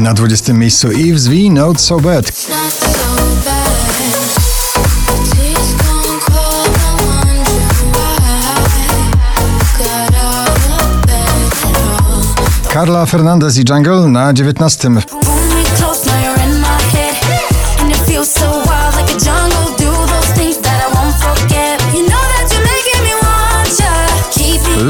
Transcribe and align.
Na 0.00 0.12
20 0.12 0.54
miejscu 0.54 0.88
Eve's 0.88 1.26
V 1.26 1.50
Not 1.50 1.80
So 1.80 2.00
Bad. 2.00 2.32
Carla 12.72 13.06
Fernandez 13.06 13.58
i 13.58 13.64
Jungle 13.68 14.08
na 14.08 14.32
19. 14.32 15.29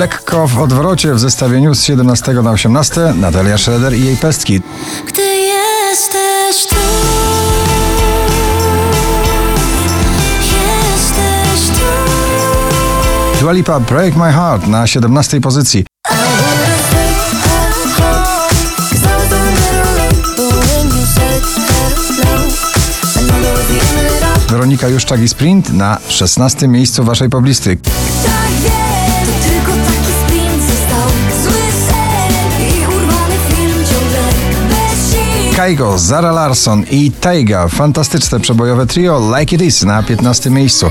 Lekko 0.00 0.48
w 0.48 0.58
odwrocie 0.58 1.14
w 1.14 1.18
zestawieniu 1.18 1.74
z 1.74 1.84
17 1.84 2.32
na 2.32 2.50
18 2.50 3.14
Natalia 3.16 3.58
Schroeder 3.58 3.94
i 3.94 4.04
jej 4.04 4.16
pestki. 4.16 4.60
Gdy 5.06 5.22
jesteś 5.22 6.66
tu. 6.66 6.76
Jesteś 10.42 11.78
tu. 11.78 11.84
Dua 13.40 13.52
Lipa 13.52 13.80
Break 13.80 14.16
My 14.16 14.32
Heart 14.32 14.66
na 14.66 14.86
17 14.86 15.40
pozycji. 15.40 15.84
Weronika 24.48 24.88
Juszczak 24.88 25.20
i 25.20 25.28
Sprint 25.28 25.72
na 25.72 25.98
16 26.08 26.68
miejscu 26.68 27.04
waszej 27.04 27.28
poblisty. 27.28 27.78
Kaigo, 35.60 35.98
Zara 35.98 36.32
Larson 36.32 36.84
i 36.90 37.10
Taiga. 37.10 37.68
Fantastyczne 37.68 38.40
przebojowe 38.40 38.86
trio 38.86 39.36
Like 39.38 39.56
It 39.56 39.62
Is 39.62 39.82
na 39.82 40.02
15 40.02 40.50
miejscu. 40.50 40.90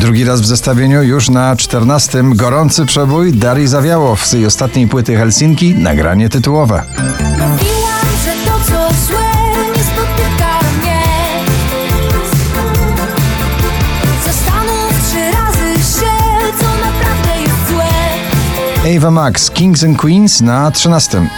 Drugi 0.00 0.24
raz 0.24 0.40
w 0.40 0.46
zestawieniu 0.46 1.02
już 1.02 1.30
na 1.30 1.56
14 1.56 2.22
gorący 2.34 2.86
przebój 2.86 3.32
Darii 3.32 3.66
Zawiałow 3.66 4.26
z 4.26 4.32
jej 4.32 4.46
ostatniej 4.46 4.88
płyty 4.88 5.16
Helsinki, 5.16 5.74
nagranie 5.74 6.28
tytułowe. 6.28 6.82
Ava 18.84 19.10
Max, 19.10 19.50
Kings 19.50 19.82
and 19.84 19.96
Queens 19.96 20.40
na 20.40 20.70
13. 20.70 21.28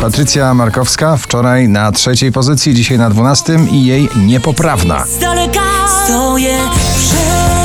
Patrycja 0.00 0.54
Markowska 0.54 1.16
wczoraj 1.16 1.68
na 1.68 1.92
trzeciej 1.92 2.32
pozycji, 2.32 2.74
dzisiaj 2.74 2.98
na 2.98 3.10
12 3.10 3.58
i 3.70 3.84
jej 3.84 4.08
niepoprawna. 4.16 5.04
z 5.06 5.18
daleka 5.18 5.60
stoję 6.04 6.58
przed 6.96 7.59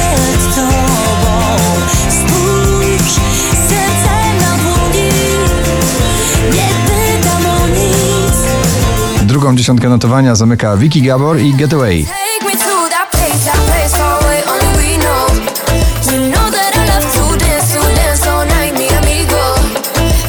mi 18.71 18.87
amigo 18.87 19.55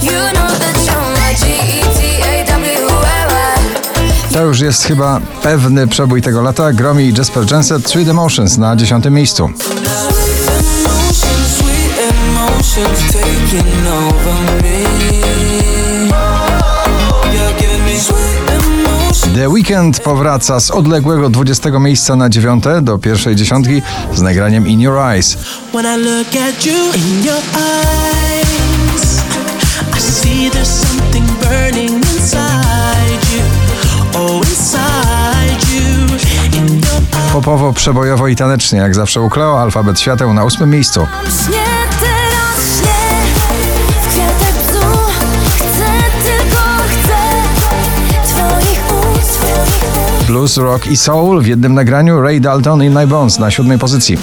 You 0.02 0.20
know 0.32 0.50
that 0.58 0.76
you're 0.86 1.10
my 1.16 1.34
G-E-T-A-W-L-Y 1.34 2.96
To 4.32 4.42
już 4.42 4.60
jest 4.60 4.84
chyba 4.84 5.20
pewny 5.42 5.86
przebój 5.86 6.22
tego 6.22 6.42
lata. 6.42 6.72
Gromi 6.72 7.04
i 7.04 7.14
Jasper 7.18 7.52
Jensen, 7.52 7.82
Three 7.82 8.10
Emotions 8.10 8.58
na 8.58 8.76
10 8.76 9.04
miejscu. 9.10 9.50
Taking 13.12 13.86
over 13.86 14.62
me. 14.62 14.84
You're 17.32 17.54
giving 17.60 17.84
me 17.84 17.96
sweet 17.96 18.16
emotions. 18.16 18.25
The 19.36 19.48
Weeknd 19.48 20.00
powraca 20.00 20.60
z 20.60 20.70
odległego 20.70 21.30
20 21.30 21.78
miejsca 21.78 22.16
na 22.16 22.28
9 22.28 22.64
do 22.82 22.98
pierwszej 22.98 23.36
dziesiątki 23.36 23.82
z 24.14 24.20
nagraniem 24.20 24.66
In 24.66 24.80
Your 24.80 24.98
Eyes. 24.98 25.38
Oh. 34.14 34.40
Popowo, 37.32 37.72
przebojowo 37.72 38.28
i 38.28 38.36
tanecznie, 38.36 38.78
jak 38.78 38.94
zawsze 38.94 39.20
u 39.20 39.30
Cleo, 39.30 39.60
alfabet 39.60 40.00
świateł 40.00 40.34
na 40.34 40.44
8 40.44 40.70
miejscu. 40.70 41.06
Blues, 50.36 50.56
rock 50.56 50.86
i 50.86 50.96
soul 50.96 51.42
w 51.42 51.46
jednym 51.46 51.74
nagraniu 51.74 52.20
Ray 52.20 52.40
Dalton 52.40 52.82
i 52.82 52.90
My 52.90 53.06
Bones 53.06 53.38
na 53.38 53.50
7 53.50 53.78
pozycji. 53.78 54.18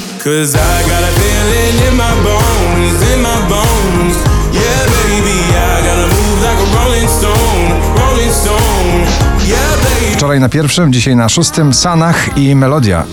Wczoraj 10.14 10.40
na 10.40 10.50
pierwszym, 10.50 10.94
dzisiaj 10.94 11.16
na 11.16 11.30
szóstym 11.30 11.74
Sanach 11.74 12.38
i 12.38 12.56
Melodia. 12.56 13.06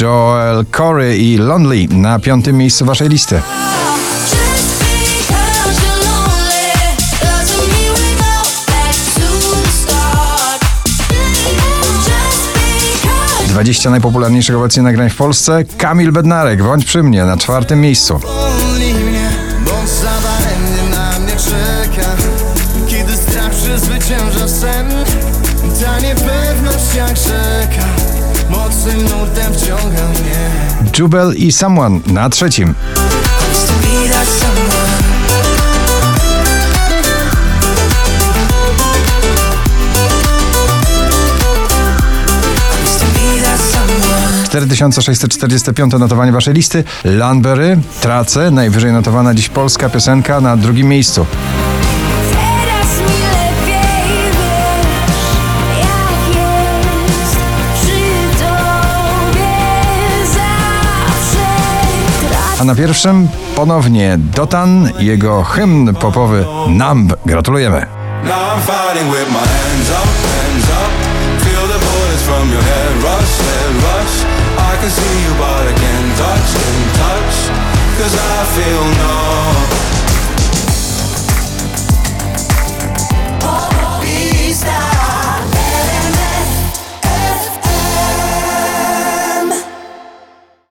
Joel 0.00 0.64
Corey 0.76 1.18
i 1.18 1.38
Lonely 1.38 1.88
na 1.88 2.18
piątym 2.18 2.56
miejscu 2.56 2.84
waszej 2.84 3.08
listy. 3.08 3.42
20 13.48 13.90
najpopularniejszych 13.90 14.56
obecnie 14.56 14.82
nagrań 14.82 15.10
w 15.10 15.16
Polsce. 15.16 15.64
Kamil 15.78 16.12
Bednarek, 16.12 16.62
bądź 16.62 16.84
przy 16.84 17.02
mnie 17.02 17.24
na 17.24 17.36
czwartym 17.36 17.80
miejscu. 17.80 18.20
Kiedy 22.88 23.16
strach 23.16 23.50
przezwycięża 23.50 24.48
sen 24.48 24.90
Ta 25.80 26.00
niepewność 26.00 26.94
jak 26.96 27.16
rzeka 27.16 28.03
Mocnym 28.56 29.02
nurtem 29.02 29.54
wciąga 29.54 30.08
mnie 30.08 30.50
Jubel 30.98 31.34
i 31.36 31.52
Someone 31.52 32.00
na 32.06 32.28
trzecim. 32.30 32.74
Used 33.52 33.66
to 33.66 33.72
be 33.72 34.08
that 34.08 34.28
someone. 34.28 34.94
Used 42.84 43.00
to 43.00 43.06
be 43.06 43.42
that 43.42 43.60
someone. 43.60 44.46
4645 44.50 45.92
notowanie 45.92 46.32
waszej 46.32 46.54
listy. 46.54 46.84
Lanbery, 47.04 47.78
Trace, 48.00 48.50
najwyżej 48.50 48.92
notowana 48.92 49.34
dziś 49.34 49.48
polska 49.48 49.88
piosenka 49.88 50.40
na 50.40 50.56
drugim 50.56 50.88
miejscu. 50.88 51.26
Na 62.64 62.74
pierwszym 62.74 63.28
ponownie 63.56 64.16
Dotan, 64.18 64.90
jego 64.98 65.42
hymn 65.42 65.94
popowy 65.94 66.44
Numb. 66.68 67.14
Gratulujemy. 67.26 67.86